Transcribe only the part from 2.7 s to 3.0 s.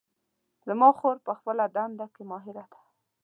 ده